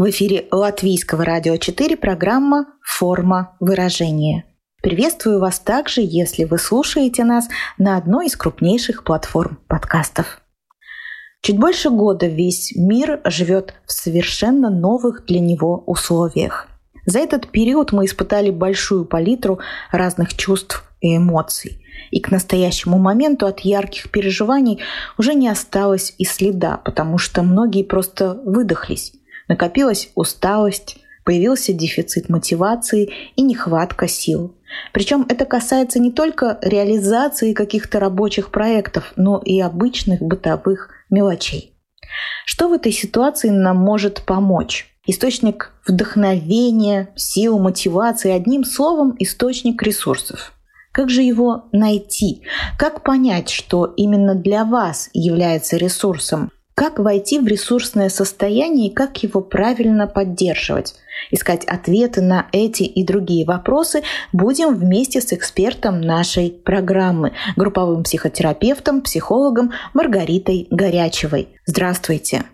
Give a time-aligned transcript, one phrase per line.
[0.00, 4.46] В эфире Латвийского радио 4 программа «Форма выражения».
[4.82, 10.40] Приветствую вас также, если вы слушаете нас на одной из крупнейших платформ подкастов.
[11.42, 16.68] Чуть больше года весь мир живет в совершенно новых для него условиях.
[17.04, 19.58] За этот период мы испытали большую палитру
[19.92, 21.84] разных чувств и эмоций.
[22.10, 24.80] И к настоящему моменту от ярких переживаний
[25.18, 29.12] уже не осталось и следа, потому что многие просто выдохлись.
[29.50, 34.54] Накопилась усталость, появился дефицит мотивации и нехватка сил.
[34.92, 41.74] Причем это касается не только реализации каких-то рабочих проектов, но и обычных бытовых мелочей.
[42.46, 44.86] Что в этой ситуации нам может помочь?
[45.04, 50.52] Источник вдохновения, сил, мотивации, одним словом, источник ресурсов.
[50.92, 52.44] Как же его найти?
[52.78, 56.52] Как понять, что именно для вас является ресурсом?
[56.80, 60.94] Как войти в ресурсное состояние и как его правильно поддерживать?
[61.30, 69.02] Искать ответы на эти и другие вопросы будем вместе с экспертом нашей программы, групповым психотерапевтом,
[69.02, 71.48] психологом Маргаритой Горячевой.
[71.66, 72.44] Здравствуйте.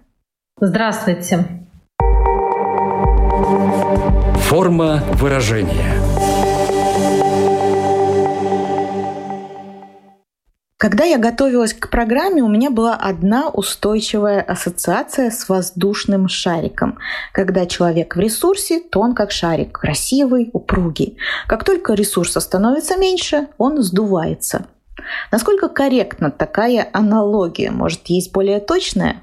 [0.60, 1.46] Здравствуйте.
[4.48, 6.02] Форма выражения–
[10.78, 16.98] Когда я готовилась к программе, у меня была одна устойчивая ассоциация с воздушным шариком.
[17.32, 21.16] Когда человек в ресурсе, то он как шарик, красивый, упругий.
[21.46, 24.66] Как только ресурса становится меньше, он сдувается.
[25.32, 27.70] Насколько корректна такая аналогия?
[27.70, 29.22] Может, есть более точная?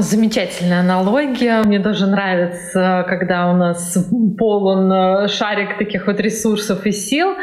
[0.00, 1.60] Замечательная аналогия.
[1.64, 3.98] Мне тоже нравится, когда у нас
[4.38, 7.34] полон э, шарик таких вот ресурсов и сил.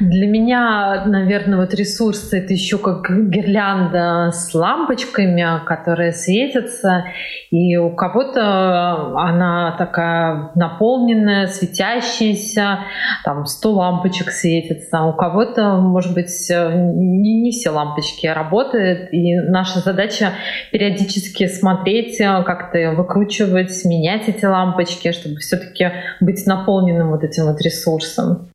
[0.00, 7.04] Для меня, наверное, вот ресурсы— это еще как гирлянда с лампочками, которые светятся.
[7.50, 12.86] И у кого-то она такая наполненная, светящаяся,
[13.22, 15.02] там 100 лампочек светится.
[15.02, 19.12] У кого-то, может быть, не, не все лампочки работают.
[19.12, 20.32] И наша задача
[20.72, 27.46] периодически смотреть смотреть, э, как-то выкручивать, менять эти лампочки, чтобы все-таки быть наполненным вот этим
[27.46, 28.50] вот ресурсом.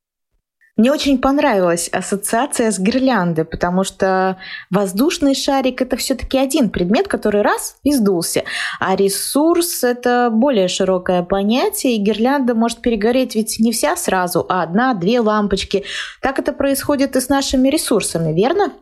[0.76, 4.38] Мне очень понравилась ассоциация с гирляндой, потому что
[4.72, 8.44] воздушный шарик это все-таки один предмет, который раз и сдулся,
[8.80, 14.64] а ресурс это более широкое понятие, и гирлянда может перегореть ведь не вся сразу, а
[14.64, 15.84] одна-две лампочки.
[16.22, 18.74] Так это происходит и с нашими ресурсами, верно?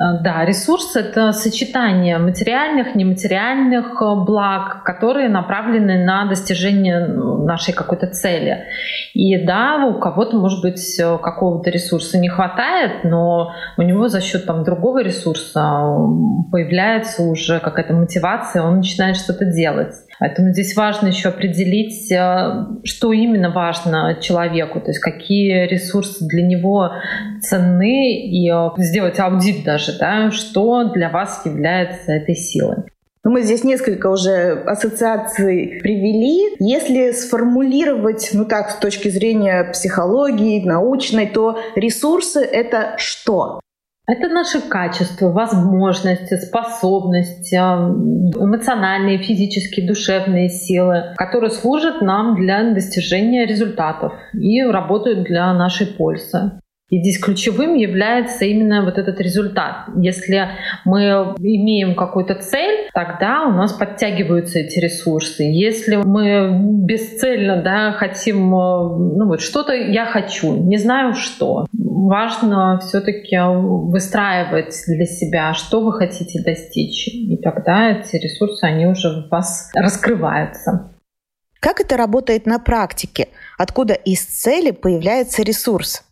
[0.00, 7.74] Э, да, ресурс— это сочетание материальных, нематериальных э, благ, которые направлены на достижение ну, нашей
[7.74, 8.64] какой-то цели.
[9.14, 14.20] И да, у кого-то, может быть, э, какого-то ресурса не хватает, но у него за
[14.20, 15.60] счет там, другого ресурса
[16.52, 19.94] появляется уже какая-то мотивация, он начинает что-то делать.
[20.18, 26.42] Поэтому здесь важно еще определить, э, что именно важно человеку, то есть какие ресурсы для
[26.42, 26.90] него
[27.40, 32.78] ценны, и э, сделать аудит даже, да, что для вас является этой силой.
[33.24, 36.56] Ну, мы здесь несколько уже ассоциаций привели.
[36.60, 43.60] Если сформулировать, ну так, с точки зрения психологии, научной, то ресурсы— это что?
[44.08, 54.14] Это наши качества, возможности, способности, эмоциональные, физические, душевные силы, которые служат нам для достижения результатов
[54.32, 56.52] и работают для нашей пользы.
[56.90, 59.88] И здесь ключевым является именно вот этот результат.
[59.96, 60.48] Если
[60.86, 65.42] мы имеем какую-то цель, тогда у нас подтягиваются эти ресурсы.
[65.42, 66.50] Если мы
[66.84, 75.04] бесцельно да, хотим, ну вот что-то я хочу, не знаю что, важно все-таки выстраивать для
[75.04, 77.08] себя, что вы хотите достичь.
[77.08, 80.90] И тогда эти ресурсы, они уже у вас раскрываются.
[81.60, 83.28] Как это работает на практике?
[83.58, 86.04] Откуда из цели появляется ресурс?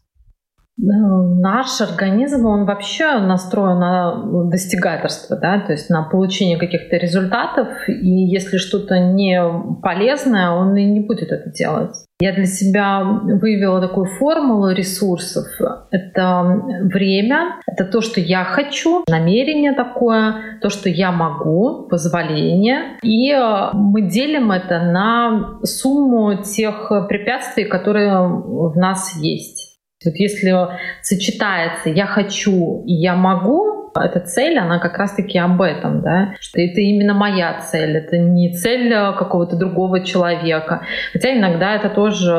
[0.78, 8.26] Наш организм, он вообще настроен на достигаторство, да, то есть на получение каких-то результатов, и
[8.26, 9.40] если что-то не
[9.82, 11.96] полезное, он и не будет это делать.
[12.20, 15.46] Я для себя выявила такую формулу ресурсов.
[15.90, 22.98] Это время, это то, что я хочу, намерение такое, то, что я могу, позволение.
[23.02, 23.34] И
[23.72, 29.65] мы делим это на сумму тех препятствий, которые в нас есть.
[30.04, 30.54] Вот если
[31.02, 36.60] сочетается «я хочу» и «я могу», эта цель, она как раз-таки об этом, да, что
[36.60, 40.82] это именно моя цель, это не цель э, какого-то другого человека.
[41.12, 42.34] Хотя иногда это тоже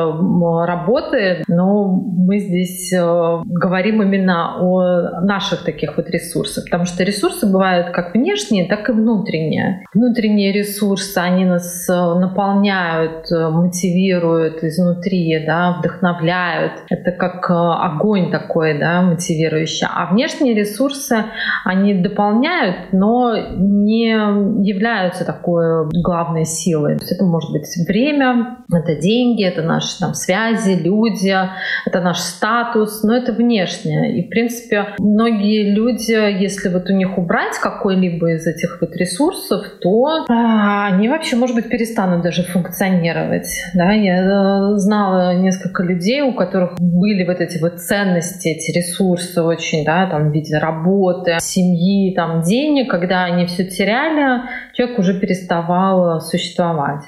[0.66, 7.50] работает, но мы здесь э, говорим именно о наших таких вот ресурсах, потому что ресурсы
[7.50, 9.84] бывают как внешние, так и внутренние.
[9.94, 16.72] Внутренние ресурсы, они нас э, наполняют, мотивируют изнутри, да, вдохновляют.
[16.90, 19.86] Это как огонь такой, да, мотивирующий.
[19.90, 21.24] А внешние ресурсы,
[21.64, 24.08] они дополняют, но не
[24.66, 26.96] являются такой главной силой.
[26.96, 31.34] То есть это может быть время, это деньги, это наши там, связи, люди,
[31.86, 34.18] это наш статус, но это внешнее.
[34.18, 39.64] И, в принципе, многие люди, если вот у них убрать какой-либо из этих вот ресурсов,
[39.80, 43.48] то а, они вообще, может быть, перестанут даже функционировать.
[43.74, 43.92] Да?
[43.92, 49.84] Я э, знала несколько людей, у которых были вот эти вот ценности, эти ресурсы очень,
[49.84, 54.42] да, там, в виде работы, семьи, там, денег, когда они все теряли,
[54.74, 57.04] человек уже переставал существовать.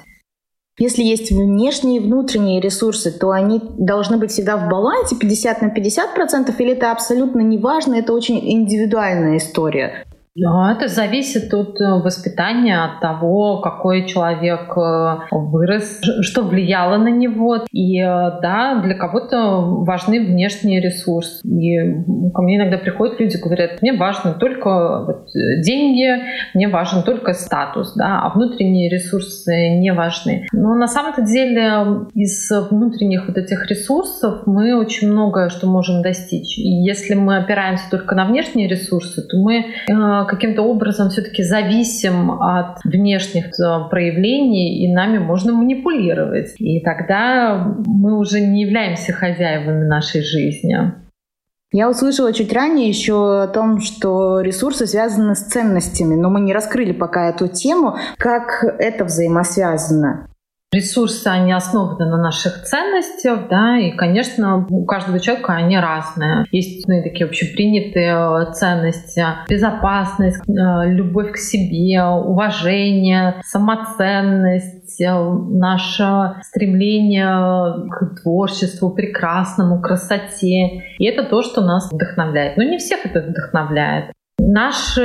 [0.78, 5.68] Если есть внешние и внутренние ресурсы, то они должны быть всегда в балансе 50 на
[5.68, 10.06] 50 процентов, или это абсолютно не важно, это очень индивидуальная история.
[10.36, 17.08] Да, это зависит от э, воспитания, от того, какой человек э, вырос, что влияло на
[17.08, 17.64] него.
[17.72, 18.04] И э,
[18.40, 21.44] да, для кого-то важны внешние ресурсы.
[21.44, 25.24] И ко мне иногда приходят люди, говорят, мне важно только
[25.64, 26.22] деньги,
[26.54, 30.46] мне важен только статус, да, а внутренние ресурсы не важны.
[30.52, 36.56] Но на самом-то деле из внутренних вот этих ресурсов мы очень многое что можем достичь.
[36.56, 39.64] И если мы опираемся только на внешние ресурсы, то мы
[40.30, 46.54] каким-то образом все-таки зависим от внешних э, проявлений, и нами можно манипулировать.
[46.58, 50.76] И тогда мы уже не являемся хозяевами нашей жизни.
[51.72, 56.52] Я услышала чуть ранее еще о том, что ресурсы связаны с ценностями, но мы не
[56.52, 57.96] раскрыли пока эту тему.
[58.18, 60.28] Как это взаимосвязано?
[60.72, 66.44] Ресурсы, они основаны на наших ценностях, да, и, конечно, у каждого человека они разные.
[66.52, 69.24] Есть ну, такие общепринятые э, ценности.
[69.48, 80.84] Безопасность, э, любовь к себе, уважение, самоценность, э, наше стремление к творчеству, прекрасному, красоте.
[80.98, 82.56] И это то, что нас вдохновляет.
[82.56, 84.12] Но не всех это вдохновляет.
[84.48, 85.02] Наши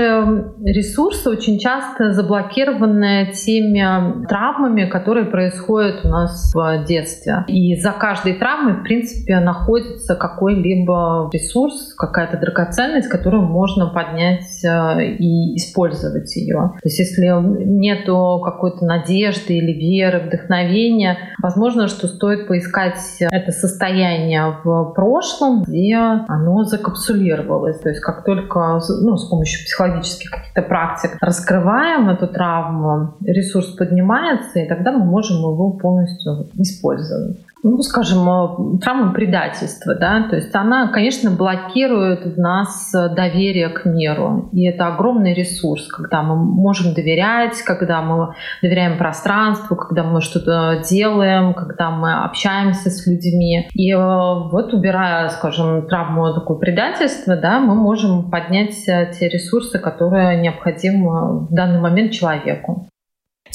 [0.64, 7.44] ресурсы очень часто заблокированы теми травмами, которые происходят у нас в детстве.
[7.48, 15.16] И за каждой травмой, в принципе, находится какой-либо ресурс, какая-то драгоценность, которую можно поднять э,
[15.20, 16.72] и использовать ее.
[16.82, 17.28] То есть если
[17.66, 25.96] нету какой-то надежды или веры, вдохновения, возможно, что стоит поискать это состояние в прошлом, где
[25.96, 27.80] оно закапсулировалось.
[27.80, 34.60] То есть как только ну, с помощью психологических каких-то практик раскрываем эту травму, ресурс поднимается,
[34.60, 37.38] и тогда мы можем его полностью использовать
[37.68, 43.86] ну, скажем, э, травма предательства, да, то есть она, конечно, блокирует в нас доверие к
[43.86, 50.22] миру, и это огромный ресурс, когда мы можем доверять, когда мы доверяем пространству, когда мы
[50.22, 57.36] что-то делаем, когда мы общаемся с людьми, и э, вот убирая, скажем, травму такого предательства,
[57.36, 62.88] да, мы можем поднять те ресурсы, которые необходимы в данный момент человеку.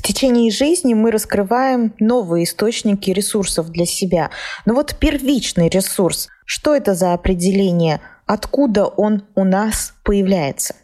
[0.01, 4.31] В течение жизни мы раскрываем новые источники ресурсов для себя.
[4.65, 10.75] Но вот первичный ресурс, что это за определение, откуда он у нас появляется?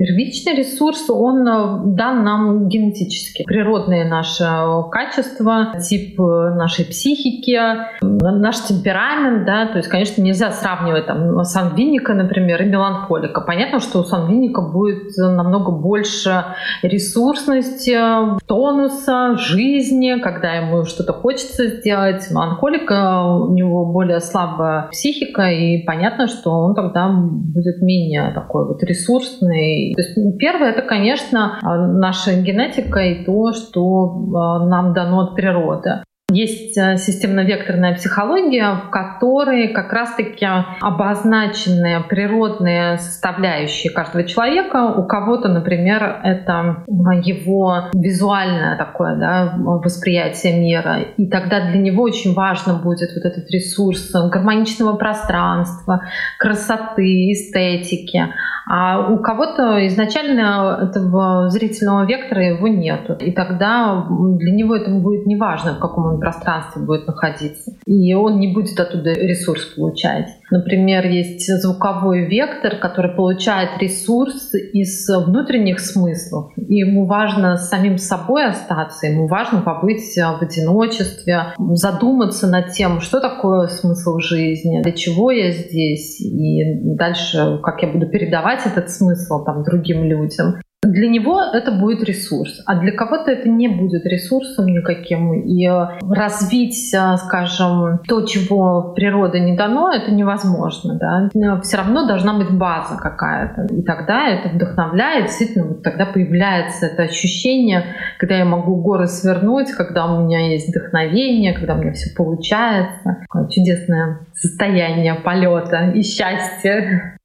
[0.00, 3.44] Первичный ресурс, он э, дан нам генетически.
[3.44, 7.60] Природные наши э, качества, тип э, нашей психики,
[8.00, 13.42] наш темперамент, да, то есть, конечно, нельзя сравнивать там сангвиника, например, и меланхолика.
[13.42, 16.46] Понятно, что у сангвиника будет намного больше
[16.82, 17.98] ресурсности,
[18.46, 22.26] тонуса, жизни, когда ему что-то хочется сделать.
[22.30, 28.82] Меланхолика, у него более слабая психика, и понятно, что он тогда будет менее такой вот
[28.82, 34.04] ресурсный, то есть первое это, конечно, наша генетика и то, что
[34.34, 36.02] а, нам дано от природы.
[36.30, 40.46] Есть э, системно-векторная психология, в которой как раз-таки
[40.80, 44.94] обозначены природные составляющие каждого человека.
[44.96, 46.84] У кого-то, например, это
[47.24, 51.00] его визуальное такое да, восприятие мира.
[51.16, 56.02] И тогда для него очень важно будет вот этот ресурс гармоничного пространства,
[56.38, 58.28] красоты, эстетики.
[58.72, 63.10] А у кого-то изначально этого зрительного вектора его нет.
[63.20, 67.72] И тогда для него это будет неважно, в каком он пространстве будет находиться.
[67.86, 70.28] И он не будет оттуда ресурс получать.
[70.50, 76.52] Например, есть звуковой вектор, который получает ресурс из внутренних смыслов.
[76.56, 83.00] И ему важно с самим собой остаться, ему важно побыть в одиночестве, задуматься над тем,
[83.00, 88.90] что такое смысл жизни, для чего я здесь, и дальше, как я буду передавать этот
[88.90, 90.56] смысл там, другим людям.
[90.82, 95.34] Для него это будет ресурс, а для кого-то это не будет ресурсом никаким.
[95.34, 95.68] И
[96.08, 100.98] развить, э, скажем, то, чего природа не дано, это невозможно.
[100.98, 101.60] Да?
[101.60, 103.66] Все равно должна быть база какая-то.
[103.74, 107.84] И тогда это вдохновляет, действительно, вот тогда появляется это ощущение,
[108.18, 113.18] когда я могу горы свернуть, когда у меня есть вдохновение, когда у меня все получается.
[113.20, 117.19] Такое чудесное состояние полета и счастья.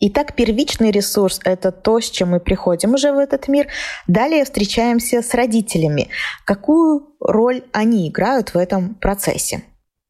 [0.00, 3.66] Итак, первичный ресурс— это то, с чем мы приходим уже в этот мир.
[4.06, 6.08] Далее встречаемся с родителями.
[6.44, 9.64] Какую роль они играют в этом процессе?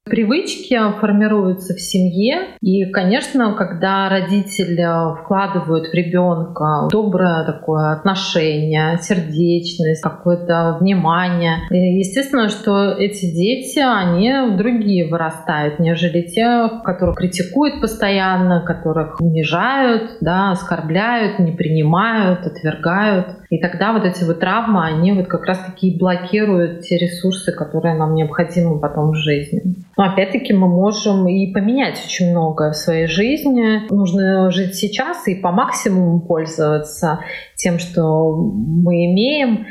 [0.09, 4.87] Привычки формируются в семье, и, конечно, когда родители
[5.21, 15.09] вкладывают в ребенка доброе такое отношение, сердечность, какое-то внимание, естественно, что эти дети, они другие
[15.09, 23.38] вырастают, нежели те, которых критикуют постоянно, которых унижают, да, оскорбляют, не принимают, отвергают.
[23.51, 28.15] И тогда вот эти вот травмы, они вот как раз-таки блокируют те ресурсы, которые нам
[28.15, 29.63] необходимы потом в жизни.
[29.97, 33.91] Но опять-таки мы можем и поменять очень многое в своей жизни.
[33.91, 37.21] Нужно жить сейчас и по максимуму пользоваться
[37.55, 39.67] тем, что мы имеем.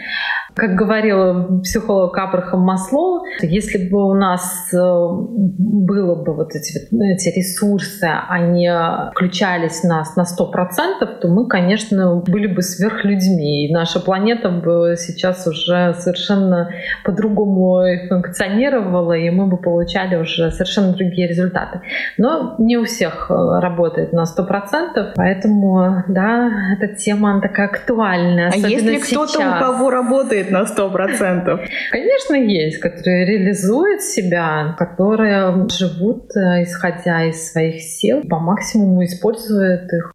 [0.57, 6.79] Как говорил психолог Абрахам Маслоу, если бы у нас э, было бы вот эти,
[7.13, 8.67] эти ресурсы, они
[9.11, 13.67] включались в нас на 100%, то мы, конечно, были бы сверхлюдьми.
[13.67, 16.71] И наша планета бы сейчас уже совершенно
[17.03, 21.81] по-другому функционировала, и мы бы получали уже совершенно другие результаты.
[22.17, 28.51] Но не у всех э, работает на 100%, поэтому, да, эта тема она такая актуальная.
[28.51, 31.61] А если кто-то, у кого работает на сто процентов?
[31.91, 39.91] Конечно, есть, которые реализуют себя, которые живут, э, исходя из своих сил, по максимуму используют
[39.91, 40.13] их.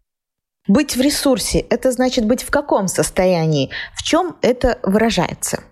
[0.67, 3.69] Быть в ресурсе— это значит быть в каком состоянии?
[3.93, 5.63] В чем это выражается?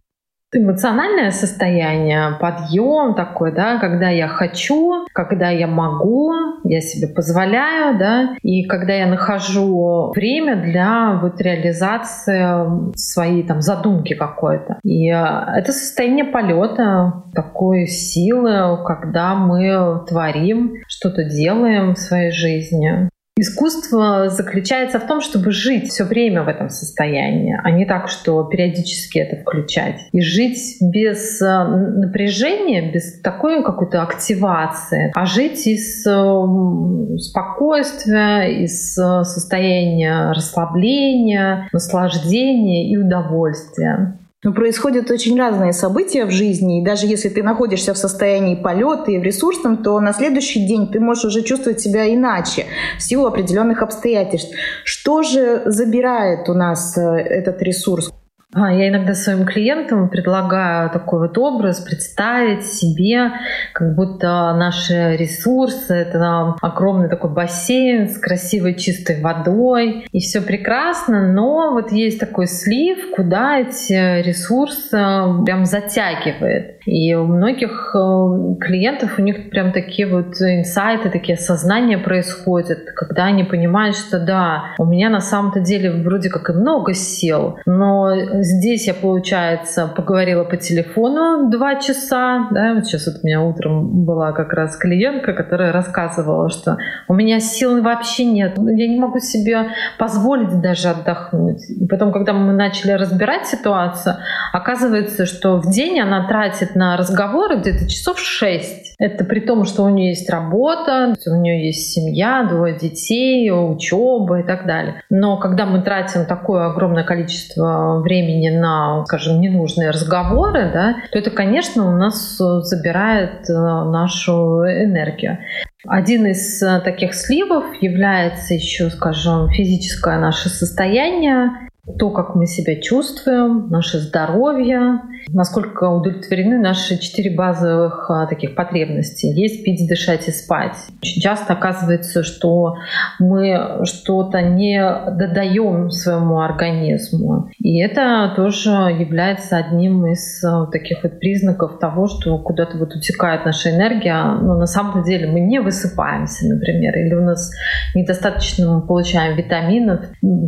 [0.54, 6.32] Эмоциональное состояние, подъем такой, да, когда я хочу, когда я могу,
[6.64, 14.14] я себе позволяю, да, и когда я нахожу время для вот реализации своей там задумки
[14.14, 14.80] какой-то.
[14.84, 15.16] И э,
[15.56, 23.10] это состояние полета, такой силы, когда мы творим, что-то делаем в своей жизни.
[23.40, 28.44] Искусство заключается в том, чтобы жить все время в этом состоянии, а не так, что
[28.44, 30.02] периодически это включать.
[30.12, 38.98] И жить без э, напряжения, без такой какой-то активации, а жить из э, спокойствия, из
[38.98, 44.20] э, состояния расслабления, наслаждения и удовольствия.
[44.44, 49.12] Но происходят очень разные события в жизни, и даже если ты находишься в состоянии полета
[49.12, 52.66] и в ресурсном, то на следующий день ты можешь уже чувствовать себя иначе
[52.98, 54.52] в силу определенных обстоятельств.
[54.84, 58.12] Что же забирает у нас э, этот ресурс?
[58.54, 63.32] А, я иногда своим клиентам предлагаю такой вот образ представить себе,
[63.74, 71.32] как будто наши ресурсы— это огромный такой бассейн с красивой чистой водой, и все прекрасно,
[71.32, 74.98] но вот есть такой слив, куда эти ресурсы
[75.46, 76.80] прям затягивает.
[76.86, 83.26] И у многих э, клиентов у них прям такие вот инсайты, такие осознания происходят, когда
[83.26, 88.12] они понимают, что да, у меня на самом-то деле вроде как и много сил, но
[88.42, 94.06] здесь я, получается, поговорила по телефону два часа, да, вот сейчас вот у меня утром
[94.06, 99.20] была как раз клиентка, которая рассказывала, что у меня сил вообще нет, я не могу
[99.20, 99.68] себе
[99.98, 101.70] позволить даже отдохнуть.
[101.70, 104.16] И потом, когда мы начали разбирать ситуацию,
[104.52, 108.91] оказывается, что в день она тратит на разговоры где-то часов шесть.
[109.02, 114.42] Это при том, что у нее есть работа, у нее есть семья, двое детей, учеба
[114.42, 115.02] и так далее.
[115.10, 121.32] Но когда мы тратим такое огромное количество времени на, скажем, ненужные разговоры, да, то это,
[121.32, 125.40] конечно, у нас забирает э, нашу энергию.
[125.88, 131.50] Один из э, таких сливов является еще, скажем, физическое наше состояние
[131.98, 139.26] то, как мы себя чувствуем, наше здоровье, насколько удовлетворены наши четыре базовых а, таких потребности.
[139.26, 140.76] Есть, пить, дышать и спать.
[141.02, 142.76] Очень часто оказывается, что
[143.20, 144.80] мы что-то не
[145.18, 147.50] додаем своему организму.
[147.58, 153.44] И это тоже является одним из а, таких вот признаков того, что куда-то вот утекает
[153.46, 157.52] наша энергия, но на самом деле мы не высыпаемся, например, или у нас
[157.96, 160.02] недостаточно мы получаем витаминов,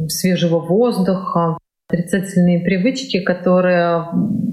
[0.09, 1.57] свежего воздуха, воздуха,
[1.89, 4.07] отрицательные привычки, которые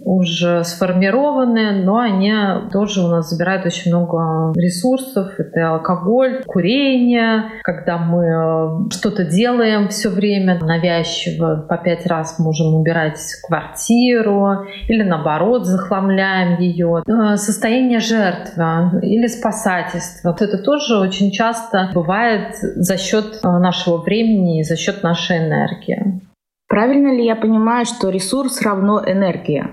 [0.04, 2.34] уже сформированы, но они
[2.72, 5.38] тоже у нас забирают очень много ресурсов.
[5.38, 12.74] Это алкоголь, курение, когда мы э, что-то делаем все время навязчиво, по пять раз можем
[12.74, 17.02] убирать квартиру или наоборот захламляем ее.
[17.06, 20.30] Э, состояние жертвы или спасательства.
[20.30, 25.38] Вот это тоже очень часто бывает за счет э, нашего времени и за счет нашей
[25.38, 26.20] энергии.
[26.70, 29.72] Правильно ли я понимаю, что ресурс равно энергия?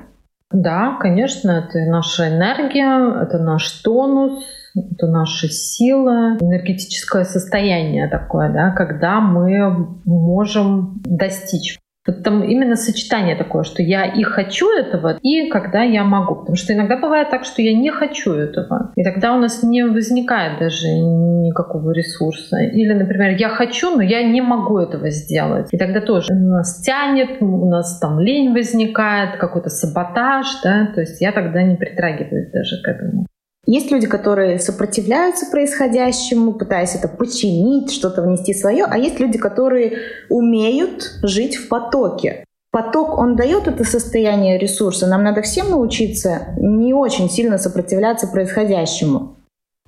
[0.51, 4.43] Да, конечно, это наша энергия, это наш тонус,
[4.75, 11.77] это наши силы, энергетическое состояние такое, да, когда мы можем достичь
[12.13, 16.35] там именно сочетание такое, что я и хочу этого, и когда я могу.
[16.35, 18.91] Потому что иногда бывает так, что я не хочу этого.
[18.95, 22.57] И тогда у нас не возникает даже никакого ресурса.
[22.57, 25.67] Или, например, я хочу, но я не могу этого сделать.
[25.71, 31.21] И тогда тоже нас тянет, у нас там лень возникает, какой-то саботаж, да, то есть
[31.21, 33.25] я тогда не притрагиваюсь даже к этому.
[33.69, 39.99] Есть люди, которые сопротивляются происходящему, пытаясь это починить, что-то внести свое, а есть люди, которые
[40.29, 42.45] умеют жить в потоке.
[42.71, 45.05] Поток, он дает это состояние ресурса.
[45.05, 49.36] Нам надо всем научиться не очень сильно сопротивляться происходящему.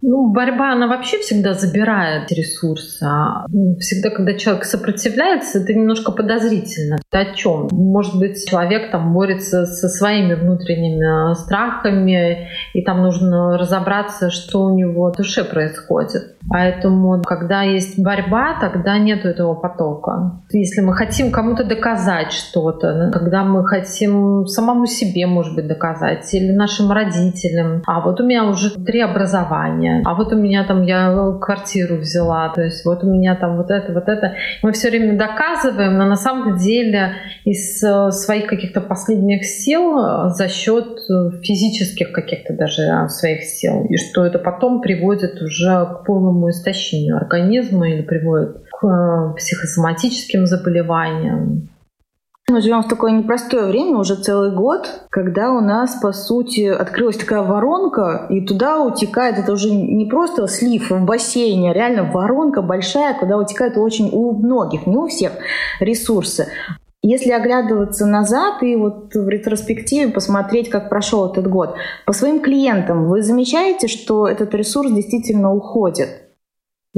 [0.01, 3.03] Ну, борьба, она вообще всегда забирает ресурсы.
[3.03, 6.97] А, ну, всегда, когда человек сопротивляется, это немножко подозрительно.
[7.09, 7.67] Ты о чем?
[7.71, 14.75] Может быть, человек там борется со своими внутренними страхами, и там нужно разобраться, что у
[14.75, 16.37] него в душе происходит.
[16.49, 20.41] Поэтому, когда есть борьба, тогда нет этого потока.
[20.51, 26.51] Если мы хотим кому-то доказать что-то, когда мы хотим самому себе, может быть, доказать, или
[26.51, 31.33] нашим родителям, а вот у меня уже три образования, а вот у меня там я
[31.41, 34.35] квартиру взяла, то есть вот у меня там вот это, вот это.
[34.63, 37.13] Мы все время доказываем, но на самом деле
[37.45, 43.85] из э, своих каких-то последних сил э, за счет э, физических каких-то даже своих сил,
[43.85, 51.69] и что это потом приводит уже к полному истощению организма или приводит к психосоматическим заболеваниям.
[52.49, 57.17] Мы живем в такое непростое время, уже целый год, когда у нас, по сути, открылась
[57.17, 62.63] такая воронка, и туда утекает, это уже не просто слив в бассейне, а реально воронка
[62.63, 65.33] большая, куда утекает очень у многих, не у всех,
[65.79, 66.47] ресурсы.
[67.03, 71.75] Если оглядываться назад и вот в ретроспективе посмотреть, как прошел этот год,
[72.07, 76.28] по своим клиентам вы замечаете, что этот ресурс действительно уходит?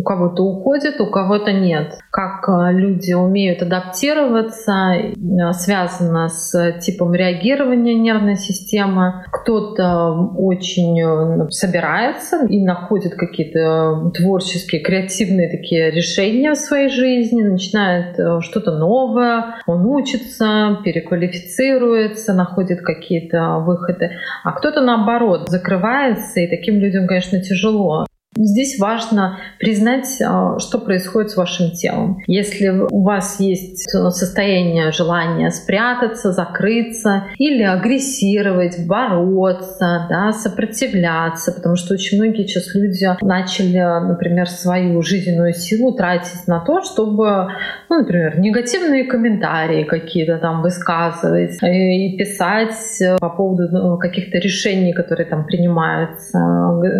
[0.01, 1.93] У кого-то уходит, у кого-то нет.
[2.09, 9.25] Как э, люди умеют адаптироваться, э, связано с типом реагирования нервной системы.
[9.31, 18.43] Кто-то очень э, собирается и находит какие-то творческие, креативные такие решения в своей жизни, начинает
[18.43, 24.09] что-то новое, он учится, переквалифицируется, находит какие-то выходы.
[24.43, 28.07] А кто-то наоборот закрывается, и таким людям, конечно, тяжело.
[28.33, 32.19] Здесь важно признать, а, что происходит с вашим телом.
[32.27, 41.93] Если у вас есть состояние желания спрятаться, закрыться или агрессировать, бороться, да, сопротивляться, потому что
[41.93, 47.49] очень многие сейчас люди начали, например, свою жизненную силу тратить на то, чтобы,
[47.89, 55.27] ну, например, негативные комментарии какие-то там высказывать и писать по поводу ну, каких-то решений, которые
[55.27, 56.39] там принимаются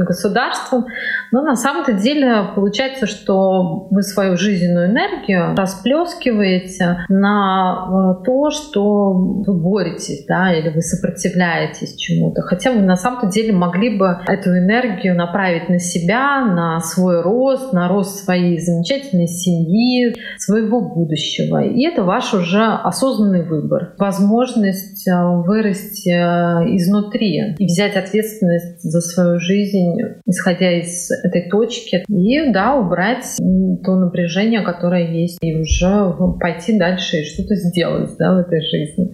[0.06, 0.88] государством,
[1.32, 9.13] Но на самом-то деле получается, что вы свою жизненную энергию расплескиваете на э, то, что
[9.13, 12.41] вы боретесь, да, или вы сопротивляетесь чему-то.
[12.41, 17.72] Хотя вы на самом-то деле могли бы эту энергию направить на себя, на свой рост,
[17.72, 21.63] на рост своей замечательной семьи, своего будущего.
[21.63, 23.94] И это ваш уже осознанный выбор.
[23.98, 25.12] Возможность э,
[25.46, 32.76] вырасти э, изнутри и взять ответственность за свою жизнь, исходя из этой точки, и да,
[32.76, 38.62] убрать то напряжение, которое есть, и уже пойти дальше и что-то сделать да, в этой
[38.62, 39.12] жизни.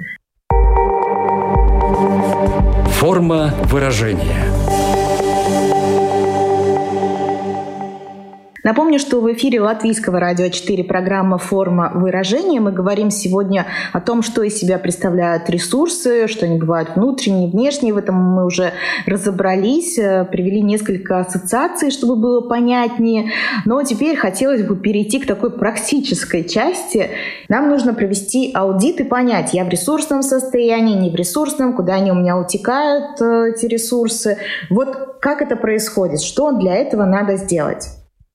[3.00, 4.97] Форма выражения.
[8.68, 12.60] Напомню, что в эфире Латвийского радио 4 программа «Форма выражения».
[12.60, 17.94] Мы говорим сегодня о том, что из себя представляют ресурсы, что они бывают внутренние, внешние.
[17.94, 18.74] В этом мы уже
[19.06, 23.32] разобрались, э, привели несколько ассоциаций, чтобы было понятнее.
[23.64, 27.10] Но теперь хотелось бы перейти к такой практической части.
[27.48, 32.12] Нам нужно провести аудит и понять, я в ресурсном состоянии, не в ресурсном, куда они
[32.12, 34.40] у меня утекают, э, эти ресурсы.
[34.70, 37.88] Вот как это происходит, что для этого надо сделать?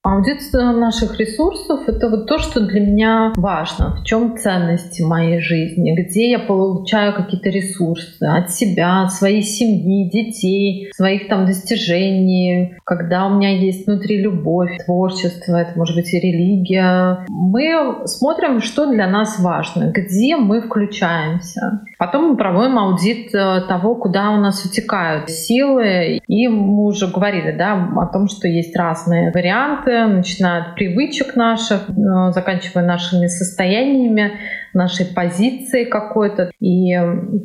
[0.05, 3.95] Аудит наших ресурсов— это вот то, что для меня важно.
[3.95, 10.11] В чем ценности моей жизни, где я получаю какие-то ресурсы от себя, от своей семьи,
[10.11, 16.19] детей, своих там достижений, когда у меня есть внутри любовь, творчество, это может быть и
[16.19, 17.25] религия.
[17.29, 21.83] Мы смотрим, что для нас важно, где мы включаемся.
[21.97, 26.21] Потом мы проводим аудит э, того, куда у нас утекают силы.
[26.27, 31.89] И мы уже говорили да, о том, что есть разные варианты, начиная от привычек наших,
[31.89, 34.33] э, заканчивая нашими состояниями,
[34.75, 37.05] нашей позицией какой-то и э,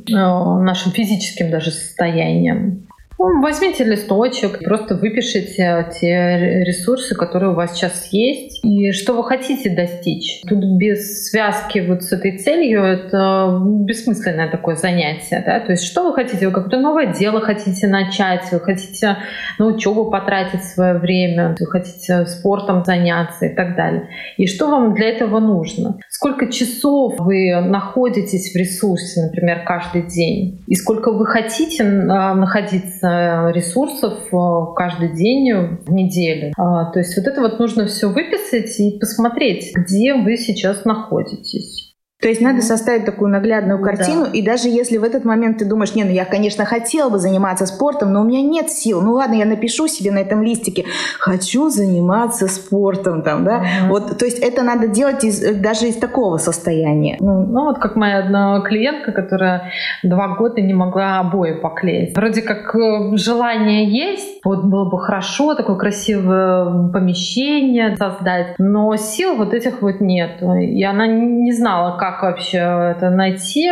[0.09, 2.86] нашим физическим даже состоянием.
[3.19, 9.23] Ну, возьмите листочек, просто выпишите те ресурсы, которые у вас сейчас есть, и что вы
[9.23, 10.41] хотите достичь.
[10.47, 15.41] Тут без связки вот с этой целью это бессмысленное такое занятие.
[15.43, 15.59] Да?
[15.59, 16.45] То есть что вы хотите?
[16.45, 19.17] Вы какое-то новое дело хотите начать, вы хотите
[19.57, 24.09] на учебу потратить свое время, вы хотите спортом заняться и так далее.
[24.37, 25.97] И что вам для этого нужно?
[26.17, 30.63] Сколько часов вы находитесь в ресурсе, например, каждый день?
[30.65, 35.53] И сколько вы хотите а, находиться Э, ресурсов э, каждый день
[35.85, 36.53] в неделю.
[36.57, 41.86] А, то есть вот это вот нужно все выписать и посмотреть, где вы сейчас находитесь.
[42.19, 44.31] То есть надо составить такую наглядную картину, да.
[44.31, 47.67] и даже если в этот момент ты думаешь, не, ну я, конечно, хотела бы заниматься
[47.67, 49.01] спортом, но у меня нет сил.
[49.01, 50.85] Ну ладно, я напишу себе на этом листике,
[51.19, 53.57] хочу заниматься спортом, там, да.
[53.57, 53.89] Угу.
[53.89, 57.17] Вот, то есть это надо делать из, даже из такого состояния.
[57.19, 62.15] Ну, ну вот как моя одна клиентка, которая два года не могла обои поклеить.
[62.15, 69.35] Вроде как э, желание есть, вот было бы хорошо такое красивое помещение создать, но сил
[69.35, 70.41] вот этих вот нет.
[70.41, 73.69] И она не знала, как как вообще это найти.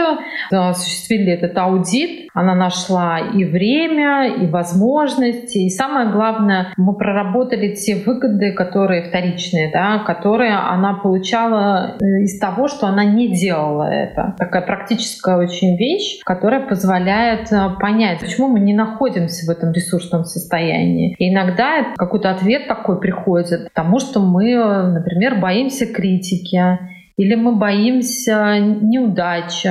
[0.51, 2.29] Осуществили этот аудит.
[2.33, 5.59] Она нашла и время, и возможности.
[5.59, 12.39] И самое главное, мы проработали те выгоды, которые вторичные, да, которые она получала э, из
[12.39, 14.35] того, что она не делала это.
[14.37, 20.25] Такая практическая очень вещь, которая позволяет э, понять, почему мы не находимся в этом ресурсном
[20.25, 21.15] состоянии.
[21.17, 26.79] И иногда какой-то ответ такой приходит, потому что мы, э, например, боимся критики,
[27.17, 29.69] или мы боимся неудачи,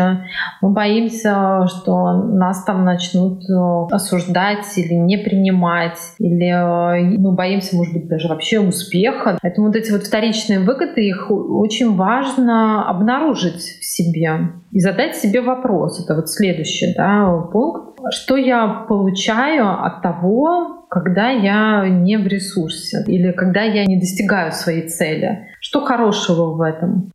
[0.62, 7.76] мы боимся, что нас там начнут э, осуждать или не принимать, или э, мы боимся,
[7.76, 9.38] может быть, даже вообще успеха.
[9.42, 15.42] Поэтому вот эти вот вторичные выгоды, их очень важно обнаружить в себе и задать себе
[15.42, 16.02] вопрос.
[16.02, 17.98] Это вот следующий да, пункт.
[18.10, 24.52] Что я получаю от того, когда я не в ресурсе или когда я не достигаю
[24.52, 25.48] своей цели?
[25.60, 27.13] Что хорошего в этом?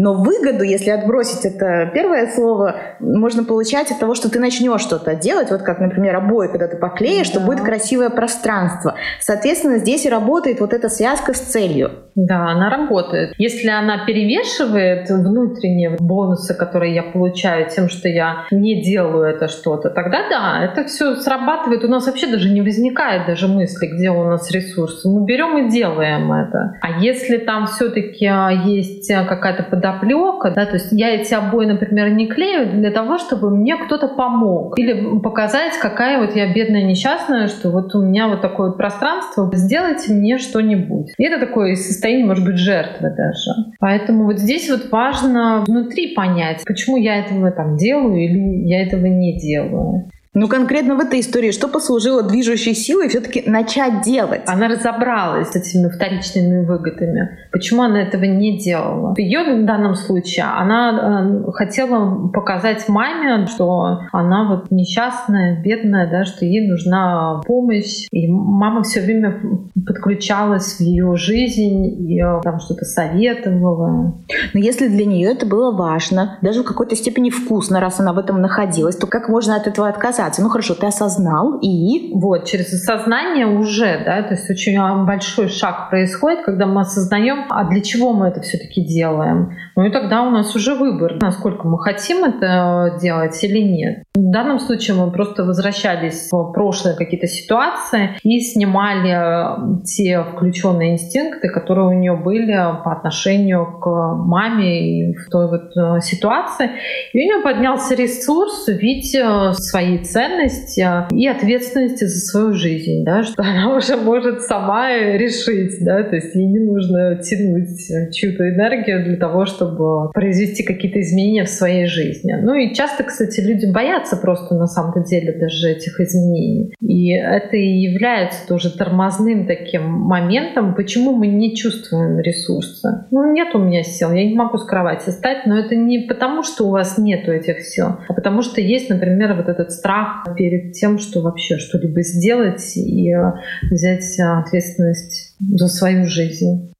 [0.00, 5.14] Но выгоду, если отбросить это первое слово, можно получать от того, что ты начнешь что-то
[5.14, 7.34] делать, вот как, например, обои, когда ты поклеишь, да.
[7.34, 8.94] что будет красивое пространство.
[9.20, 11.90] Соответственно, здесь и работает вот эта связка с целью.
[12.14, 13.34] Да, она работает.
[13.36, 19.90] Если она перевешивает внутренние бонусы, которые я получаю тем, что я не делаю это что-то,
[19.90, 21.84] тогда да, это все срабатывает.
[21.84, 25.08] У нас вообще даже не возникает даже мысли, где у нас ресурсы.
[25.10, 26.78] Мы берем и делаем это.
[26.80, 28.30] А если там все-таки
[28.64, 33.50] есть какая-то подоплека, да, то есть я эти обои, например, не клею для того, чтобы
[33.50, 34.78] мне кто-то помог.
[34.78, 39.50] Или показать, какая вот я бедная несчастная, что вот у меня вот такое вот пространство,
[39.52, 41.12] сделайте мне что-нибудь.
[41.18, 43.72] И это такое состояние, может быть, жертвы даже.
[43.78, 49.06] Поэтому вот здесь вот важно внутри понять, почему я этого там делаю или я этого
[49.06, 50.10] не делаю.
[50.32, 54.42] Ну, конкретно в этой истории, что послужило движущей силой все-таки начать делать?
[54.46, 57.36] Она разобралась с этими вторичными выгодами.
[57.50, 59.12] Почему она этого не делала?
[59.12, 66.08] В ее в данном случае она э, хотела показать маме, что она вот несчастная, бедная,
[66.08, 68.06] да, что ей нужна помощь.
[68.12, 69.40] И мама все время
[69.84, 74.14] подключалась в ее жизнь и э, там что-то советовала.
[74.54, 78.18] Но если для нее это было важно, даже в какой-то степени вкусно, раз она в
[78.18, 80.19] этом находилась, то как можно от этого отказаться?
[80.20, 80.42] Ассоциации.
[80.42, 82.12] Ну хорошо, ты осознал и...
[82.14, 87.64] Вот, через осознание уже, да, то есть очень большой шаг происходит, когда мы осознаем, а
[87.64, 89.56] для чего мы это все-таки делаем.
[89.76, 94.04] Ну и тогда у нас уже выбор, насколько мы хотим это делать или нет.
[94.14, 101.48] В данном случае мы просто возвращались в прошлые какие-то ситуации и снимали те включенные инстинкты,
[101.48, 106.70] которые у нее были по отношению к маме и в той вот э, ситуации.
[107.12, 113.22] И у нее поднялся ресурс увидеть э, свои ценности и ответственности за свою жизнь, да,
[113.24, 119.04] что она уже может сама решить, да, то есть ей не нужно тянуть чью-то энергию
[119.04, 122.34] для того, чтобы произвести какие-то изменения в своей жизни.
[122.42, 126.74] Ну и часто, кстати, люди боятся просто на самом деле даже этих изменений.
[126.80, 133.06] И это и является тоже тормозным таким моментом, почему мы не чувствуем ресурса.
[133.10, 136.42] Ну, нет у меня сил, я не могу с кровати встать, но это не потому,
[136.42, 140.36] что у вас нет этих сил, а потому что есть, например, вот этот страх страх
[140.36, 143.32] перед тем, что вообще что-либо сделать и э,
[143.70, 146.72] взять ответственность за свою жизнь.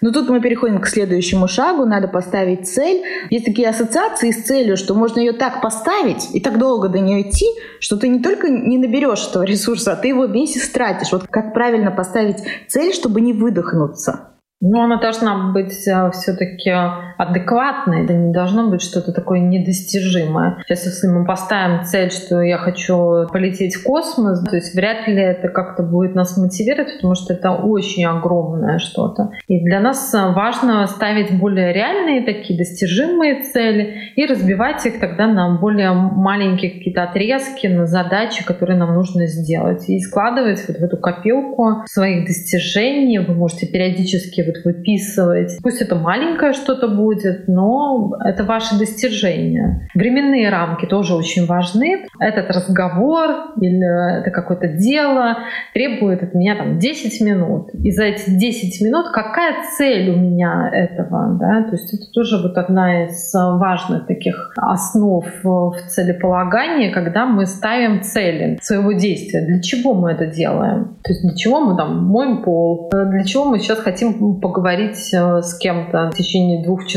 [0.00, 1.86] Ну тут мы переходим к следующему шагу.
[1.86, 3.02] Надо поставить цель.
[3.30, 7.22] Есть такие ассоциации с целью, что можно ее так поставить и так долго до нее
[7.22, 7.46] идти,
[7.80, 11.12] что ты не только не наберешь этого ресурса, а ты его весь истратишь.
[11.12, 12.36] Вот как правильно поставить
[12.68, 14.34] цель, чтобы не выдохнуться?
[14.60, 16.70] Ну, она должна быть э, все-таки
[17.16, 20.58] адекватной, это не должно быть что-то такое недостижимое.
[20.66, 25.20] Сейчас, если мы поставим цель, что я хочу полететь в космос, то есть вряд ли
[25.20, 29.30] это как-то будет нас мотивировать, потому что это очень огромное что-то.
[29.48, 35.58] И для нас важно ставить более реальные такие достижимые цели и разбивать их тогда на
[35.58, 39.88] более маленькие какие-то отрезки, на задачи, которые нам нужно сделать.
[39.88, 43.18] И складывать вот в эту копилку своих достижений.
[43.18, 45.58] Вы можете периодически вот выписывать.
[45.62, 47.03] Пусть это маленькое что-то будет,
[47.46, 49.88] но это ваши достижения.
[49.94, 52.06] Временные рамки тоже очень важны.
[52.18, 55.38] Этот разговор или это какое-то дело
[55.72, 57.70] требует от меня там 10 минут.
[57.74, 61.38] И за эти 10 минут какая цель у меня этого?
[61.40, 61.64] Да?
[61.64, 68.02] То есть это тоже вот одна из важных таких основ в целеполагании, когда мы ставим
[68.02, 69.46] цели своего действия.
[69.46, 70.96] Для чего мы это делаем?
[71.02, 72.90] То есть для чего мы там моем пол?
[72.92, 76.93] Для чего мы сейчас хотим поговорить э, с кем-то в течение двух часов,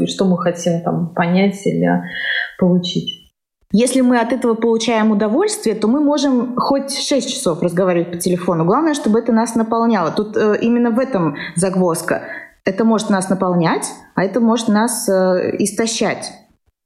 [0.00, 1.88] и что мы хотим там понять или
[2.58, 3.20] получить.
[3.72, 8.64] Если мы от этого получаем удовольствие, то мы можем хоть 6 часов разговаривать по телефону.
[8.64, 10.10] Главное, чтобы это нас наполняло.
[10.10, 12.22] Тут э, именно в этом загвоздка.
[12.64, 13.86] Это может нас наполнять,
[14.16, 16.32] а это может нас э, истощать.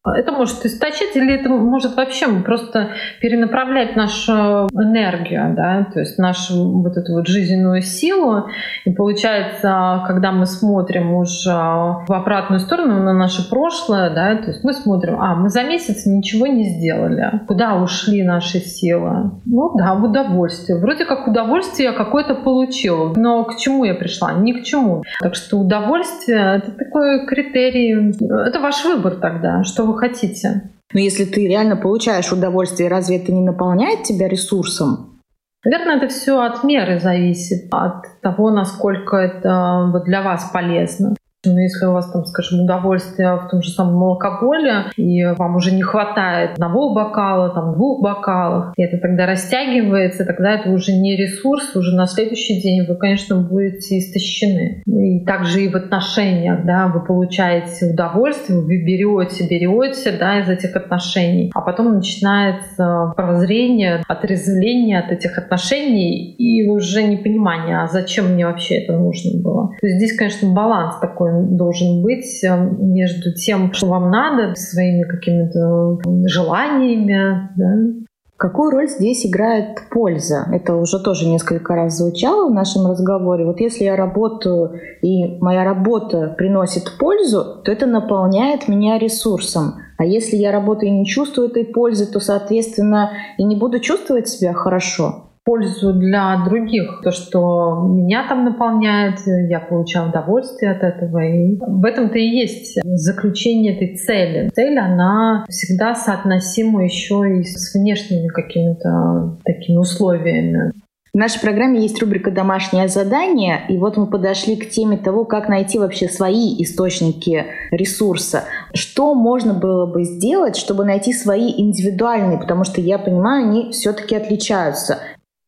[0.07, 2.91] Это может истощать или это может вообще просто
[3.23, 8.45] перенаправлять нашу энергию, да, то есть нашу вот эту вот жизненную силу.
[8.85, 14.63] И получается, когда мы смотрим уже в обратную сторону на наше прошлое, да, то есть
[14.63, 17.41] мы смотрим, а, мы за месяц ничего не сделали.
[17.49, 19.31] Куда ушли наши силы?
[19.47, 20.79] Ну да, в удовольствие.
[20.79, 23.15] Вроде как удовольствие я какое-то получила.
[23.17, 24.35] Но к чему я пришла?
[24.35, 25.03] Ни к чему.
[25.21, 28.13] Так что удовольствие— это такой критерий.
[28.47, 30.71] Это ваш выбор тогда, что вы хотите.
[30.93, 35.21] Но если ты реально получаешь удовольствие, разве это не наполняет тебя ресурсом?
[35.65, 41.15] Наверное, это все от меры зависит, от того, насколько это для вас полезно.
[41.53, 45.73] Но если у вас там, скажем, удовольствие в том же самом алкоголе, и вам уже
[45.73, 51.17] не хватает одного бокала, там, двух бокалов, и это тогда растягивается, тогда это уже не
[51.17, 54.83] ресурс, уже на следующий день вы, конечно, будете истощены.
[54.87, 60.77] И также и в отношениях, да, вы получаете удовольствие, вы берете, берете, да, из этих
[60.77, 68.47] отношений, а потом начинается прозрение, отрезвление от этих отношений и уже непонимание, а зачем мне
[68.47, 69.71] вообще это нужно было.
[69.81, 75.03] То есть здесь, конечно, баланс такой должен быть э, между тем, что вам надо, своими
[75.03, 77.51] какими-то желаниями.
[77.57, 78.05] Да?
[78.37, 80.47] Какую роль здесь играет польза?
[80.53, 83.45] Это уже тоже несколько раз звучало в нашем разговоре.
[83.45, 89.77] Вот если я работаю, и моя работа приносит пользу, то это наполняет меня ресурсом.
[89.97, 94.29] А если я работаю и не чувствую этой пользы, то, соответственно, и не буду чувствовать
[94.29, 95.34] себя хорошо.
[95.45, 97.01] Пользу для других.
[97.03, 101.23] То, что меня там наполняет, я получаю удовольствие от этого.
[101.25, 104.51] И в этом-то и есть заключение этой цели.
[104.55, 110.73] Цель, она всегда соотносима еще и с внешними какими-то такими условиями.
[111.15, 115.49] В нашей программе есть рубрика «Домашнее задание», и вот мы подошли к теме того, как
[115.49, 118.43] найти вообще свои источники ресурса.
[118.73, 124.17] Что можно было бы сделать, чтобы найти свои индивидуальные, потому что я понимаю, они все-таки
[124.17, 124.99] отличаются.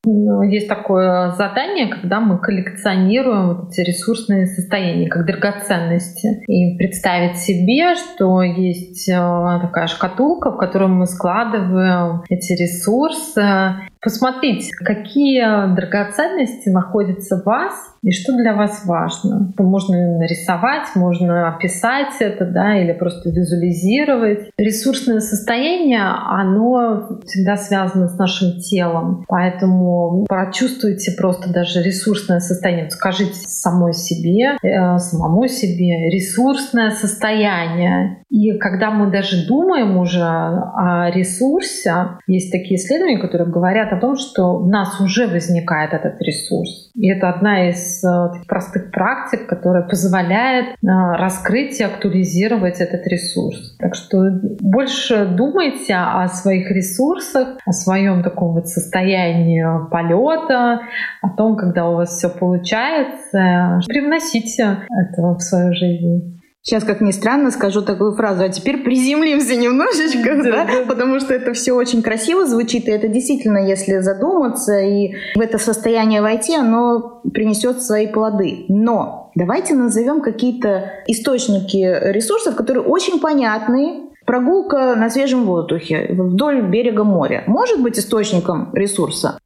[0.08, 6.44] Ну, есть такое задание, когда мы коллекционируем вот эти ресурсные состояния как драгоценности.
[6.46, 9.14] И представить себе, что есть э,
[9.60, 18.12] такая шкатулка, в которую мы складываем эти ресурсы, посмотреть, какие драгоценности находятся в вас и
[18.12, 19.52] что для вас важно.
[19.58, 24.50] Можно нарисовать, можно описать это, да, или просто визуализировать.
[24.56, 32.90] Ресурсное состояние, оно всегда связано с нашим телом, поэтому прочувствуйте просто даже ресурсное состояние.
[32.90, 38.22] Скажите самой себе, э, самому себе ресурсное состояние.
[38.30, 44.16] И когда мы даже думаем уже о ресурсе, есть такие исследования, которые говорят о том,
[44.16, 46.90] что в нас уже возникает этот ресурс.
[46.94, 53.76] И это одна из э, простых практик, которая позволяет э, раскрыть и актуализировать этот ресурс.
[53.78, 60.80] Так что больше думайте о своих ресурсах, о своем таком вот состоянии полета,
[61.22, 63.80] о том, когда у вас все получается.
[63.86, 66.40] Привносите это в свою жизнь.
[66.68, 70.82] Сейчас, как ни странно, скажу такую фразу, а теперь приземлимся немножечко, да, да?
[70.88, 75.58] потому что это все очень красиво звучит, и это действительно, если задуматься и в это
[75.58, 78.64] состояние войти, оно принесет свои плоды.
[78.68, 81.76] Но давайте назовем какие-то источники
[82.10, 89.38] ресурсов, которые очень понятны, Прогулка на свежем воздухе вдоль берега моря может быть источником ресурса?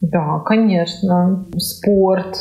[0.00, 1.46] Да, конечно.
[1.56, 2.36] Спорт,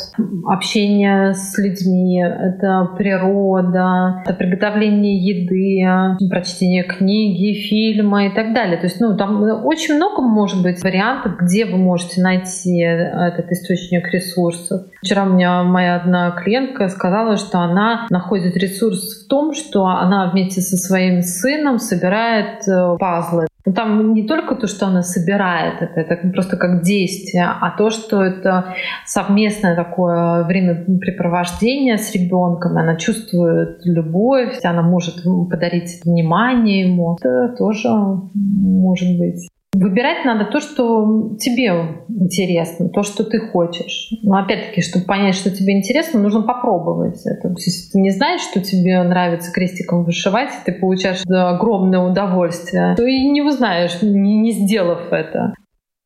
[0.45, 8.77] общение с людьми, это природа, это приготовление еды, прочтение книги, фильма и так далее.
[8.77, 14.07] То есть, ну, там очень много может быть вариантов, где вы можете найти этот источник
[14.13, 14.83] ресурсов.
[15.01, 20.29] Вчера у меня моя одна клиентка сказала, что она находит ресурс в том, что она
[20.29, 25.81] вместе со своим сыном собирает э, пазлы ну, там не только то, что она собирает
[25.81, 28.73] это, это просто как действие, а то, что это
[29.05, 37.17] совместное такое времяпрепровождение с ребенком, она чувствует любовь, она может подарить внимание ему.
[37.19, 37.89] Это тоже
[38.33, 39.47] может быть.
[39.73, 41.71] Выбирать надо то, что тебе
[42.09, 44.11] интересно, то, что ты хочешь.
[44.23, 47.53] Но опять-таки, чтобы понять, что тебе интересно, нужно попробовать это.
[47.57, 53.29] Если ты не знаешь, что тебе нравится крестиком вышивать, ты получаешь огромное удовольствие, то и
[53.29, 55.53] не узнаешь, не, не сделав это.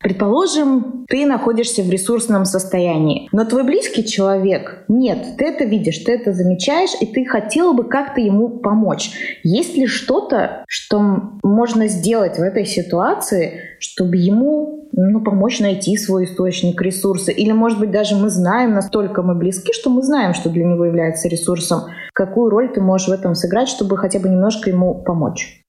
[0.02, 6.12] Предположим, ты находишься в ресурсном состоянии, но твой близкий человек нет, ты это видишь, ты
[6.12, 9.12] это замечаешь, и ты хотела бы как-то ему помочь.
[9.44, 10.98] Есть ли что-то, что
[11.42, 17.30] можно сделать в этой ситуации, чтобы ему ну, помочь найти свой источник ресурса?
[17.30, 20.84] Или, может быть, даже мы знаем, настолько мы близки, что мы знаем, что для него
[20.84, 21.82] является ресурсом.
[22.12, 25.61] Какую роль ты можешь в этом сыграть, чтобы хотя бы немножко ему помочь?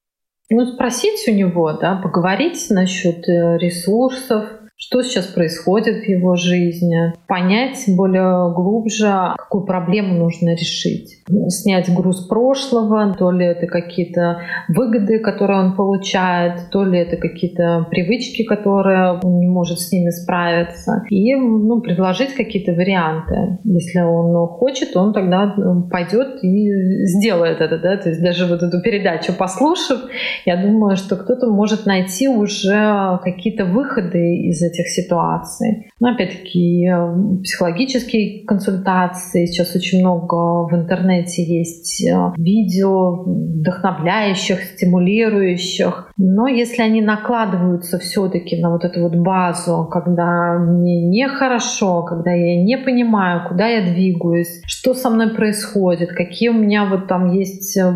[0.50, 7.14] Ну, спросить у него, да, поговорить насчет э, ресурсов, что сейчас происходит в его жизни,
[7.28, 11.22] понять более глубже, какую проблему нужно решить.
[11.48, 17.86] Снять груз прошлого, то ли это какие-то выгоды, которые он получает, то ли это какие-то
[17.88, 21.04] привычки, которые он не может с ними справиться.
[21.08, 23.58] И ну, предложить какие-то варианты.
[23.64, 25.54] Если он хочет, он тогда
[25.90, 27.78] пойдет и сделает это.
[27.78, 27.96] Да?
[27.96, 30.00] То есть даже вот эту передачу послушав,
[30.44, 35.90] я думаю, что кто-то может найти уже какие-то выходы из этих ситуаций.
[36.00, 46.12] Но опять-таки э, психологические консультации, сейчас очень много в интернете есть э, видео вдохновляющих, стимулирующих.
[46.16, 52.62] Но если они накладываются все-таки на вот эту вот базу, когда мне нехорошо, когда я
[52.62, 57.76] не понимаю, куда я двигаюсь, что со мной происходит, какие у меня вот там есть
[57.76, 57.92] э,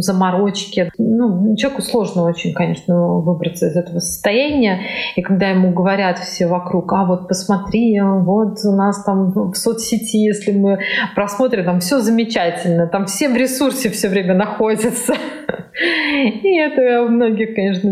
[0.00, 0.90] заморочки.
[0.98, 4.80] Ну, человеку сложно очень, конечно, выбраться из этого состояния.
[5.16, 10.16] И когда ему говорят все вокруг, а вот посмотри, вот у нас там в соцсети,
[10.16, 10.78] если мы
[11.14, 15.14] просмотрим, там все замечательно, там все в ресурсе все время находятся.
[16.42, 17.90] И это многих, конечно,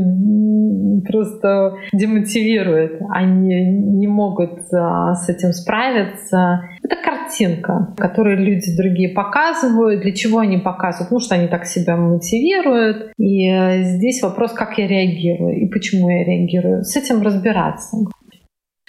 [1.07, 3.01] просто демотивирует.
[3.11, 6.63] Они не могут а, с этим справиться.
[6.83, 10.03] Это картинка, которую люди другие показывают.
[10.03, 11.09] Для чего они показывают?
[11.09, 13.13] Потому что они так себя мотивируют.
[13.19, 16.85] И здесь вопрос, как я реагирую и почему я реагирую.
[16.85, 17.97] С этим разбираться.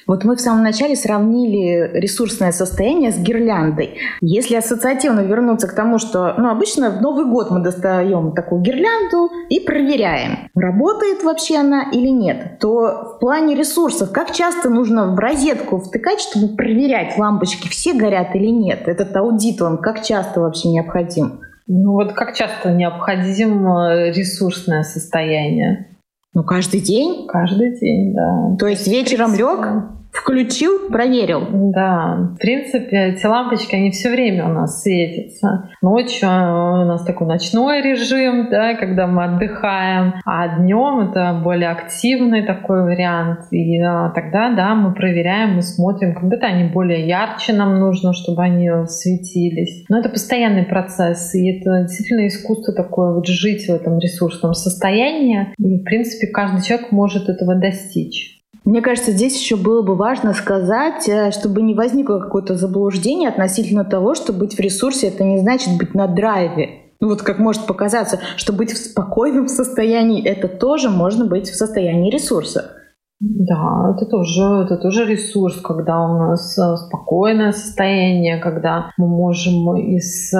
[0.07, 3.97] Вот мы в самом начале сравнили ресурсное состояние с гирляндой.
[4.21, 9.29] Если ассоциативно вернуться к тому, что ну, обычно в Новый год мы достаем такую гирлянду
[9.49, 15.19] и проверяем, работает вообще она или нет, то в плане ресурсов, как часто нужно в
[15.19, 18.87] розетку втыкать, чтобы проверять, лампочки все горят или нет?
[18.87, 21.41] Этот аудит, он как часто вообще необходим?
[21.67, 25.96] Ну вот как часто необходимо ресурсное состояние?
[26.37, 27.25] Ну, каждый день?
[27.27, 28.55] Каждый день, да.
[28.59, 29.87] То есть вечером лег,
[30.21, 31.47] Включил, проверил.
[31.51, 32.31] Да.
[32.33, 35.69] В принципе, эти лампочки, они все время у нас светятся.
[35.81, 42.45] Ночью у нас такой ночной режим, да, когда мы отдыхаем, а днем это более активный
[42.45, 43.41] такой вариант.
[43.51, 46.15] И а, тогда, да, мы проверяем, мы смотрим.
[46.15, 49.85] Когда-то они более ярче нам нужно, чтобы они светились.
[49.87, 55.53] Но это постоянный процесс, и это действительно искусство такое вот жить в этом ресурсном состоянии.
[55.57, 58.36] И, в принципе, каждый человек может этого достичь.
[58.67, 63.85] Мне кажется, здесь еще было бы важно сказать, э, чтобы не возникло какое-то заблуждение относительно
[63.85, 66.81] того, что быть в ресурсе это не значит быть на драйве.
[66.99, 71.55] Ну вот как может показаться, что быть в спокойном состоянии это тоже можно быть в
[71.55, 72.76] состоянии ресурса.
[73.19, 79.75] Да, это тоже, это тоже ресурс, когда у нас э, спокойное состояние, когда мы можем
[79.75, 80.37] из э,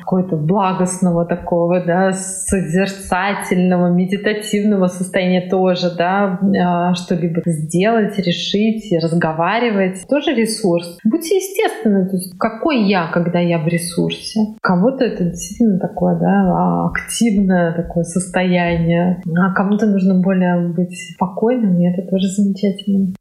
[0.00, 10.06] какого-то благостного такого, да, созерцательного, медитативного состояния тоже, да, э, что-либо сделать, решить, разговаривать.
[10.08, 10.96] Тоже ресурс.
[11.04, 14.40] Будьте естественны, то есть какой я, когда я в ресурсе.
[14.62, 21.84] Кого-то это действительно такое, да, активное такое состояние, а кому-то нужно более быть спокойным, и
[21.84, 23.14] это тоже замечательно.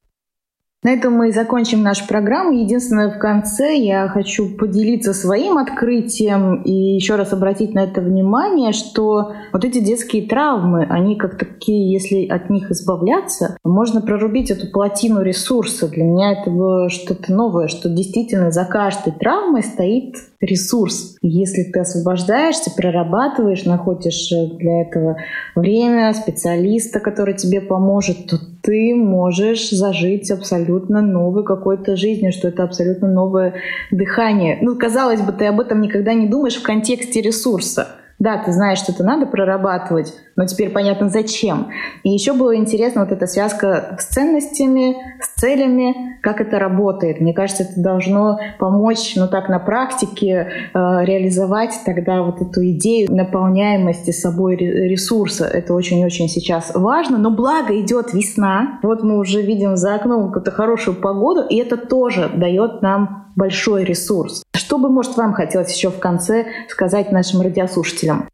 [0.86, 2.51] На этом мы и закончим нашу программу.
[2.51, 8.71] Единственное, в конце я хочу поделиться своим открытием и еще раз обратить на это внимание,
[8.71, 14.69] что вот эти детские травмы, они как такие, если от них избавляться, можно прорубить эту
[14.71, 15.88] плотину ресурса.
[15.88, 21.17] Для меня это было что-то новое, что действительно за каждой травмой стоит ресурс.
[21.21, 25.17] Если ты освобождаешься, прорабатываешь, находишь э, для этого
[25.55, 32.63] время, специалиста, который тебе поможет, то ты можешь зажить абсолютно новой какой-то жизнью, что это
[32.63, 33.55] абсолютно новое
[33.91, 34.57] дыхание.
[34.61, 37.88] Ну, казалось бы, ты об этом никогда не думаешь в контексте ресурса.
[38.18, 41.68] Да, ты знаешь, что это надо прорабатывать, но теперь понятно зачем.
[42.03, 47.20] И еще было интересно вот эта связка с ценностями, с целями, как это работает.
[47.20, 53.13] Мне кажется, это должно помочь, ну так, на практике э, реализовать тогда вот эту идею
[53.13, 55.45] наполняемости собой ресурса.
[55.45, 57.18] Это очень-очень сейчас важно.
[57.18, 58.80] Но благо идет весна.
[58.82, 63.83] Вот мы уже видим за окном какую-то хорошую погоду, и это тоже дает нам большой
[63.83, 64.43] ресурс.
[64.55, 68.29] Что бы, может, вам хотелось еще в конце сказать нашим радиослушателям?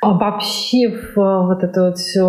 [0.00, 2.22] Обобщив э, вот эту вот всю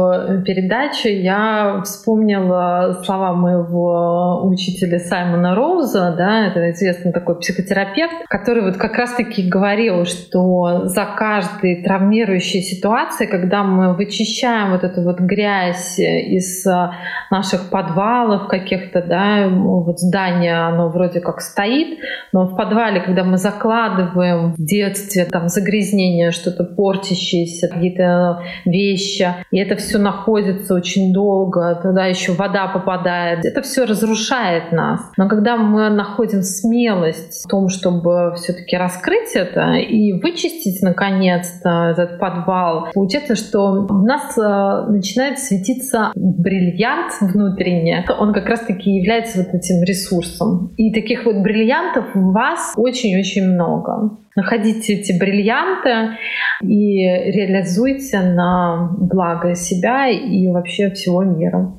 [0.44, 8.78] передачу, я вспомнила слова моего учителя Саймона Роуза, да, это известный такой психотерапевт, который вот
[8.78, 16.00] как раз-таки говорил, что за каждой травмирующей ситуацией, когда мы вычищаем вот эту вот грязь
[16.00, 16.90] из э,
[17.30, 22.00] наших подвалов каких-то, да, вот здание, оно вроде как стоит,
[22.34, 29.28] но в подвале, когда мы закладываем в детстве там загрязнение, что-то портящееся, выносят какие-то вещи,
[29.52, 33.46] и это все находится очень долго, туда еще вода попадает.
[33.46, 35.02] Это все разрушает нас.
[35.18, 42.20] Но когда мы находим смелость в том, чтобы все-таки раскрыть это и вычистить наконец-то этот
[42.20, 48.06] подвал, получается, что у нас э, начинает светиться бриллиант внутренне.
[48.20, 50.74] Он как раз-таки является вот этим ресурсом.
[50.78, 56.18] И таких вот бриллиантов у вас очень-очень много находите эти бриллианты
[56.62, 61.79] и реализуйте на благо себя и вообще всего мира.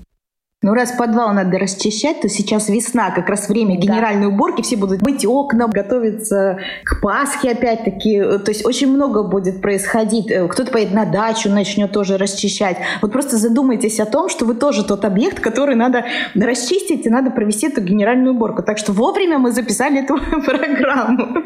[0.63, 4.29] Ну, раз подвал надо расчищать, то сейчас весна, как раз время генеральной да.
[4.29, 8.21] уборки, все будут быть окна, готовиться к Пасхе опять-таки.
[8.21, 10.31] То есть очень много будет происходить.
[10.31, 12.77] Э, кто-то поедет на дачу, начнет тоже расчищать.
[13.01, 16.05] Вот просто задумайтесь о том, что вы тоже тот объект, который надо
[16.35, 18.63] расчистить, и надо провести эту генеральную уборку.
[18.63, 21.43] Так что вовремя мы записали эту программу.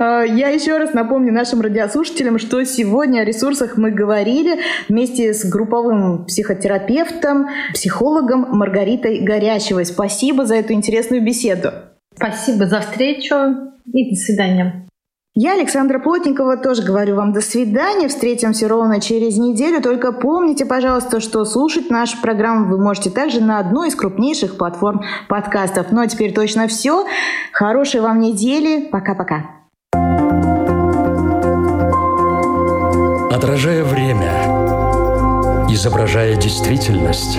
[0.00, 4.58] А, я еще раз напомню нашим радиослушателям, что сегодня о ресурсах мы говорили
[4.88, 9.86] вместе с групповым психотерапевтом, психологом Маргаритой Горячевой.
[9.86, 11.70] Спасибо за эту интересную беседу.
[12.16, 13.34] Спасибо за встречу
[13.92, 14.86] и до свидания.
[15.38, 18.08] Я, Александра Плотникова, тоже говорю вам до свидания.
[18.08, 19.82] Встретимся ровно через неделю.
[19.82, 25.02] Только помните, пожалуйста, что слушать нашу программу вы можете также на одной из крупнейших платформ
[25.28, 25.88] подкастов.
[25.92, 27.04] Ну а теперь точно все.
[27.52, 28.86] Хорошей вам недели.
[28.86, 29.44] Пока-пока.
[33.30, 34.32] Отражая время,
[35.68, 37.38] изображая действительность